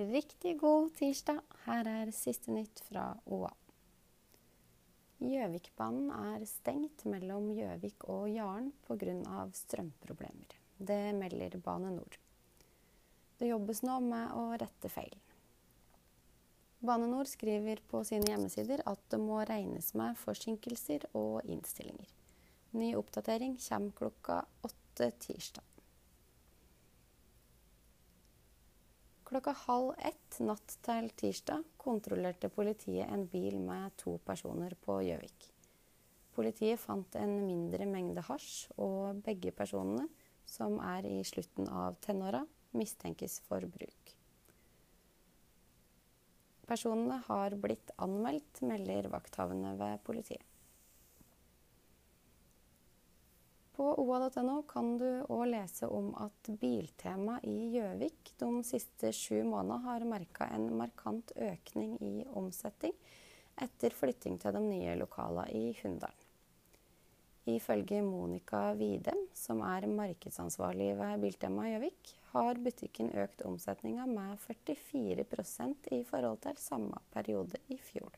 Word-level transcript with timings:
Riktig 0.00 0.54
god 0.60 0.94
tirsdag. 0.96 1.42
Her 1.66 1.84
er 1.84 2.10
siste 2.16 2.48
nytt 2.54 2.80
fra 2.86 3.02
OA. 3.28 3.50
Gjøvikbanen 5.20 6.06
er 6.14 6.46
stengt 6.48 7.04
mellom 7.04 7.50
Gjøvik 7.52 8.06
og 8.08 8.30
Jaren 8.32 8.70
pga. 8.86 9.42
strømproblemer. 9.52 10.56
Det 10.78 11.12
melder 11.18 11.58
Bane 11.60 11.90
NOR. 11.92 12.16
Det 13.36 13.50
jobbes 13.50 13.82
nå 13.84 13.98
med 14.00 14.32
å 14.32 14.46
rette 14.56 14.88
feilen. 14.88 15.20
Bane 16.80 17.10
NOR 17.12 17.28
skriver 17.28 17.84
på 17.90 18.00
sine 18.08 18.32
hjemmesider 18.32 18.80
at 18.88 19.04
det 19.12 19.20
må 19.20 19.44
regnes 19.44 19.92
med 19.92 20.16
forsinkelser 20.16 21.10
og 21.12 21.44
innstillinger. 21.44 22.08
Ny 22.72 22.94
oppdatering 22.96 23.60
kommer 23.68 23.92
klokka 24.00 24.46
åtte 24.64 25.12
tirsdag. 25.26 25.69
Klokka 29.30 29.52
halv 29.54 29.92
ett 30.02 30.40
natt 30.42 30.72
til 30.82 31.04
tirsdag 31.14 31.62
kontrollerte 31.78 32.48
politiet 32.50 33.06
en 33.14 33.28
bil 33.30 33.60
med 33.62 33.92
to 34.00 34.16
personer 34.26 34.74
på 34.82 34.96
Gjøvik. 35.06 35.44
Politiet 36.34 36.82
fant 36.82 37.14
en 37.14 37.36
mindre 37.44 37.86
mengde 37.86 38.24
hasj, 38.26 38.72
og 38.74 39.20
begge 39.22 39.52
personene, 39.54 40.08
som 40.50 40.80
er 40.82 41.06
i 41.06 41.20
slutten 41.22 41.70
av 41.70 42.00
tenåra, 42.02 42.40
mistenkes 42.74 43.38
for 43.46 43.62
bruk. 43.70 44.16
Personene 46.66 47.20
har 47.28 47.54
blitt 47.54 47.94
anmeldt, 48.02 48.64
melder 48.66 49.12
vakthavende 49.14 49.76
ved 49.78 50.02
politiet. 50.10 50.42
På 53.80 53.94
oa.no 53.96 54.54
kan 54.68 54.98
du 55.00 55.06
òg 55.32 55.46
lese 55.48 55.86
om 55.88 56.10
at 56.20 56.50
Biltema 56.60 57.38
i 57.48 57.70
Gjøvik 57.72 58.34
de 58.42 58.48
siste 58.68 59.08
sju 59.16 59.38
månedene 59.38 59.78
har 59.86 60.04
merka 60.10 60.48
en 60.52 60.66
markant 60.76 61.32
økning 61.46 61.94
i 62.04 62.26
omsetning 62.36 62.92
etter 63.64 63.96
flytting 63.96 64.36
til 64.42 64.52
de 64.58 64.60
nye 64.66 64.98
lokalene 65.00 65.46
i 65.56 65.72
Hunndalen. 65.80 66.28
Ifølge 67.48 68.02
Monica 68.04 68.66
Widem, 68.76 69.24
som 69.32 69.64
er 69.64 69.88
markedsansvarlig 69.88 70.92
ved 71.00 71.24
Biltema 71.24 71.70
Gjøvik, 71.70 72.16
har 72.34 72.60
butikken 72.60 73.14
økt 73.24 73.48
omsetninga 73.48 74.04
med 74.12 74.36
44% 74.44 75.94
i 75.96 76.04
forhold 76.04 76.44
til 76.44 76.60
samme 76.68 77.00
periode 77.16 77.64
i 77.72 77.80
fjor. 77.80 78.12